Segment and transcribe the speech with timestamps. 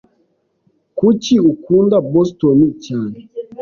[0.97, 3.19] Kuki ukunda Boston cyane?